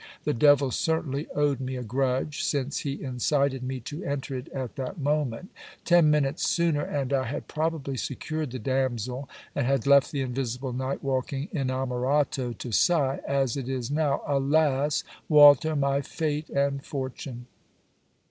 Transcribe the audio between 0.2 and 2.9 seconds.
The devil certainly owed me a grudge, since